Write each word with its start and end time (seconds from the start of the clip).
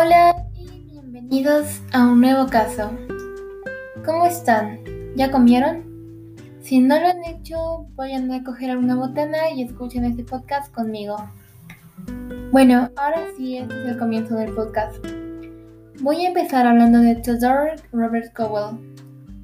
Hola 0.00 0.46
y 0.54 0.92
bienvenidos 0.92 1.80
a 1.92 2.06
un 2.06 2.20
nuevo 2.20 2.46
caso. 2.46 2.92
¿Cómo 4.04 4.26
están? 4.26 4.78
¿Ya 5.16 5.32
comieron? 5.32 6.36
Si 6.60 6.78
no 6.78 7.00
lo 7.00 7.08
han 7.08 7.24
hecho, 7.24 7.88
vayan 7.96 8.30
a 8.30 8.44
coger 8.44 8.70
alguna 8.70 8.94
botana 8.94 9.50
y 9.50 9.62
escuchen 9.62 10.04
este 10.04 10.22
podcast 10.22 10.72
conmigo. 10.72 11.16
Bueno, 12.52 12.90
ahora 12.96 13.24
sí, 13.36 13.56
este 13.56 13.74
es 13.74 13.88
el 13.88 13.98
comienzo 13.98 14.36
del 14.36 14.54
podcast. 14.54 15.04
Voy 16.00 16.24
a 16.24 16.28
empezar 16.28 16.64
hablando 16.64 17.00
de 17.00 17.16
Theodore 17.16 17.74
Robert 17.90 18.32
Cowell, 18.36 18.78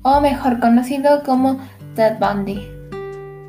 o 0.04 0.20
mejor 0.20 0.60
conocido 0.60 1.24
como 1.24 1.58
Ted 1.96 2.18
Bundy. 2.20 2.60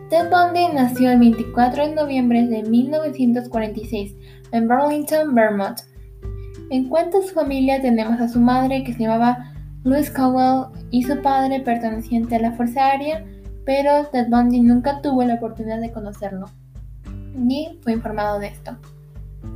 Ted 0.09 0.31
Bundy 0.31 0.73
nació 0.73 1.11
el 1.11 1.19
24 1.19 1.85
de 1.85 1.93
noviembre 1.93 2.47
de 2.47 2.63
1946 2.63 4.15
en 4.51 4.67
Burlington, 4.67 5.35
Vermont. 5.35 5.81
En 6.71 6.89
cuanto 6.89 7.19
a 7.19 7.21
su 7.21 7.33
familia 7.33 7.81
tenemos 7.81 8.19
a 8.19 8.27
su 8.27 8.39
madre 8.39 8.83
que 8.83 8.93
se 8.93 9.03
llamaba 9.03 9.51
Louise 9.83 10.11
Cowell 10.11 10.67
y 10.89 11.03
su 11.03 11.21
padre 11.21 11.59
perteneciente 11.59 12.35
a 12.35 12.39
la 12.39 12.53
Fuerza 12.53 12.87
Aérea, 12.87 13.23
pero 13.65 14.05
Ted 14.11 14.27
Bundy 14.29 14.61
nunca 14.61 15.01
tuvo 15.01 15.23
la 15.23 15.35
oportunidad 15.35 15.79
de 15.79 15.91
conocerlo, 15.91 16.47
ni 17.35 17.79
fue 17.83 17.93
informado 17.93 18.39
de 18.39 18.47
esto. 18.47 18.77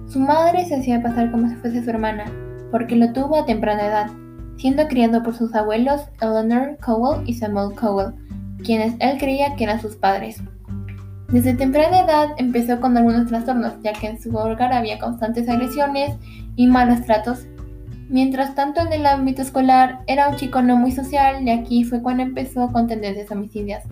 Su 0.07 0.19
madre 0.19 0.65
se 0.65 0.75
hacía 0.75 1.01
pasar 1.01 1.31
como 1.31 1.49
si 1.49 1.55
fuese 1.55 1.83
su 1.83 1.89
hermana, 1.89 2.25
porque 2.71 2.95
lo 2.95 3.11
tuvo 3.11 3.37
a 3.37 3.45
temprana 3.45 3.87
edad, 3.87 4.07
siendo 4.57 4.87
criado 4.87 5.23
por 5.23 5.35
sus 5.35 5.55
abuelos 5.55 6.01
Eleanor 6.21 6.77
Cowell 6.83 7.27
y 7.27 7.33
Samuel 7.33 7.75
Cowell, 7.75 8.13
quienes 8.63 8.93
él 8.99 9.17
creía 9.17 9.55
que 9.55 9.63
eran 9.63 9.81
sus 9.81 9.95
padres. 9.95 10.41
Desde 11.31 11.53
temprana 11.53 12.01
edad 12.01 12.29
empezó 12.37 12.79
con 12.81 12.97
algunos 12.97 13.27
trastornos, 13.27 13.73
ya 13.83 13.93
que 13.93 14.07
en 14.07 14.19
su 14.19 14.35
hogar 14.35 14.73
había 14.73 14.97
constantes 14.97 15.47
agresiones 15.47 16.15
y 16.55 16.65
malos 16.65 17.03
tratos. 17.03 17.45
Mientras 18.09 18.55
tanto, 18.55 18.81
en 18.81 18.91
el 18.91 19.05
ámbito 19.05 19.43
escolar 19.43 19.99
era 20.07 20.29
un 20.29 20.37
chico 20.37 20.63
no 20.63 20.75
muy 20.75 20.91
social 20.91 21.47
y 21.47 21.51
aquí 21.51 21.83
fue 21.83 22.01
cuando 22.01 22.23
empezó 22.23 22.71
con 22.71 22.87
tendencias 22.87 23.29
homicidias, 23.29 23.83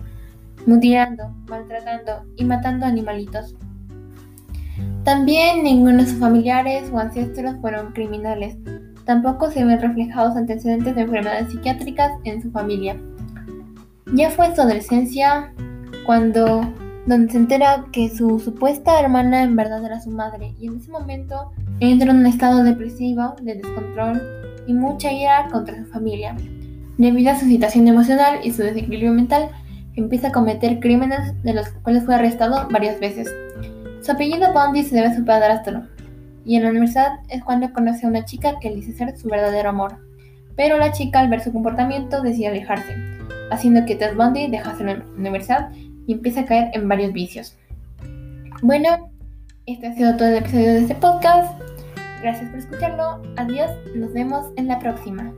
mutilando, 0.66 1.32
maltratando 1.48 2.24
y 2.36 2.44
matando 2.44 2.86
animalitos. 2.86 3.54
También 5.04 5.62
ninguno 5.62 5.98
de 5.98 6.06
sus 6.06 6.18
familiares 6.18 6.90
o 6.92 6.98
ancestros 6.98 7.54
fueron 7.60 7.92
criminales. 7.92 8.56
Tampoco 9.04 9.48
se 9.52 9.64
ven 9.64 9.80
reflejados 9.80 10.36
antecedentes 10.36 10.96
de 10.96 11.02
enfermedades 11.02 11.52
psiquiátricas 11.52 12.10
en 12.24 12.42
su 12.42 12.50
familia. 12.50 13.00
Ya 14.12 14.28
fue 14.30 14.46
en 14.46 14.56
su 14.56 14.62
adolescencia 14.62 15.52
cuando 16.04 16.62
donde 17.08 17.32
se 17.32 17.38
entera 17.38 17.86
que 17.90 18.10
su 18.10 18.38
supuesta 18.38 19.00
hermana 19.00 19.42
en 19.42 19.56
verdad 19.56 19.82
era 19.82 19.98
su 19.98 20.10
madre 20.10 20.54
y 20.60 20.66
en 20.66 20.76
ese 20.76 20.90
momento 20.90 21.50
entra 21.80 22.10
en 22.10 22.18
un 22.18 22.26
estado 22.26 22.62
depresivo, 22.62 23.34
de 23.40 23.54
descontrol 23.54 24.22
y 24.66 24.74
mucha 24.74 25.10
ira 25.10 25.48
contra 25.50 25.74
su 25.78 25.86
familia. 25.86 26.36
Debido 26.98 27.30
a 27.30 27.38
su 27.38 27.46
situación 27.46 27.88
emocional 27.88 28.40
y 28.44 28.52
su 28.52 28.62
desequilibrio 28.62 29.14
mental, 29.14 29.48
empieza 29.96 30.28
a 30.28 30.32
cometer 30.32 30.80
crímenes 30.80 31.42
de 31.42 31.54
los 31.54 31.70
cuales 31.70 32.04
fue 32.04 32.14
arrestado 32.14 32.68
varias 32.70 33.00
veces. 33.00 33.34
Su 34.02 34.12
apellido 34.12 34.52
Bundy 34.52 34.82
se 34.82 34.96
debe 34.96 35.08
a 35.08 35.16
su 35.16 35.24
padrastro, 35.24 35.84
y 36.44 36.56
en 36.56 36.64
la 36.64 36.70
universidad 36.70 37.20
es 37.30 37.42
cuando 37.42 37.72
conoce 37.72 38.04
a 38.04 38.10
una 38.10 38.26
chica 38.26 38.58
que 38.60 38.68
le 38.68 38.76
dice 38.76 38.92
ser 38.92 39.16
su 39.16 39.28
verdadero 39.28 39.70
amor. 39.70 39.96
Pero 40.56 40.76
la 40.76 40.92
chica 40.92 41.20
al 41.20 41.30
ver 41.30 41.40
su 41.40 41.52
comportamiento 41.52 42.20
decide 42.20 42.48
alejarse, 42.48 42.94
haciendo 43.50 43.86
que 43.86 43.96
Ted 43.96 44.14
Bundy 44.14 44.50
dejase 44.50 44.84
la 44.84 45.02
universidad 45.16 45.70
y 46.08 46.14
empieza 46.14 46.40
a 46.40 46.46
caer 46.46 46.70
en 46.72 46.88
varios 46.88 47.12
vicios. 47.12 47.56
Bueno, 48.62 49.12
este 49.66 49.86
ha 49.86 49.94
sido 49.94 50.16
todo 50.16 50.28
el 50.28 50.38
episodio 50.38 50.72
de 50.72 50.78
este 50.80 50.94
podcast. 50.96 51.60
Gracias 52.22 52.50
por 52.50 52.58
escucharlo. 52.58 53.22
Adiós. 53.36 53.70
Nos 53.94 54.12
vemos 54.14 54.46
en 54.56 54.66
la 54.66 54.78
próxima. 54.80 55.32